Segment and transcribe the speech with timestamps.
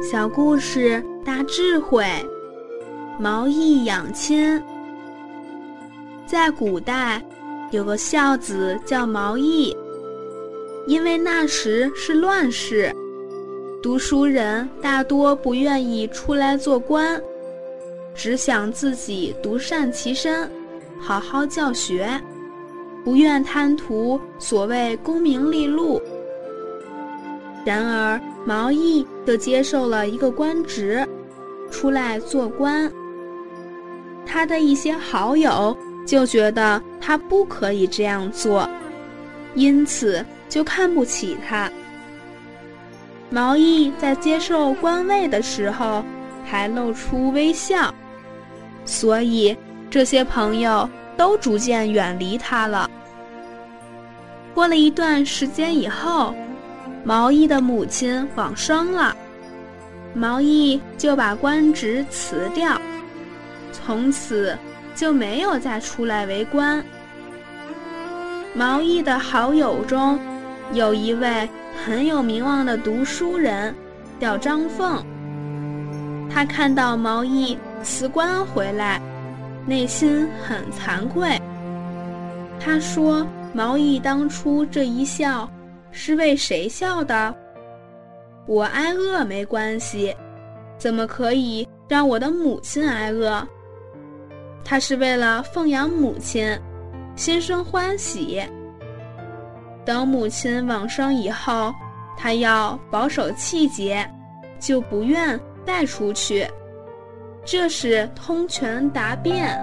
[0.00, 2.04] 小故事大智慧，
[3.18, 4.62] 毛义养亲。
[6.24, 7.20] 在古代，
[7.72, 9.76] 有个孝子叫毛义，
[10.86, 12.94] 因为那时是乱世，
[13.82, 17.20] 读书人大多不愿意出来做官，
[18.14, 20.48] 只想自己独善其身，
[21.00, 22.08] 好好教学，
[23.04, 26.00] 不愿贪图所谓功名利禄。
[27.68, 31.06] 然而，毛义就接受了一个官职，
[31.70, 32.90] 出来做官。
[34.24, 35.76] 他的一些好友
[36.06, 38.66] 就觉得他不可以这样做，
[39.54, 41.70] 因此就看不起他。
[43.28, 46.02] 毛义在接受官位的时候
[46.46, 47.94] 还露出微笑，
[48.86, 49.54] 所以
[49.90, 52.90] 这些朋友都逐渐远离他了。
[54.54, 56.34] 过了一段时间以后。
[57.04, 59.16] 毛义的母亲往生了，
[60.14, 62.78] 毛义就把官职辞掉，
[63.72, 64.56] 从此
[64.94, 66.84] 就没有再出来为官。
[68.54, 70.18] 毛义的好友中，
[70.72, 71.48] 有一位
[71.84, 73.74] 很有名望的读书人，
[74.20, 75.02] 叫张凤。
[76.28, 79.00] 他看到毛义辞官回来，
[79.64, 81.40] 内心很惭愧。
[82.60, 85.48] 他说：“毛义当初这一笑。”
[85.90, 87.34] 是为谁笑的？
[88.46, 90.16] 我挨饿没关系，
[90.78, 93.46] 怎么可以让我的母亲挨饿？
[94.64, 96.58] 他是为了奉养母亲，
[97.16, 98.42] 心生欢喜。
[99.84, 101.74] 等母亲往生以后，
[102.16, 104.06] 他要保守气节，
[104.58, 106.46] 就不愿带出去。
[107.44, 109.58] 这是通权达变。